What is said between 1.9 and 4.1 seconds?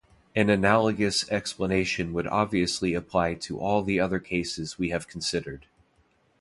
would obviously apply to all the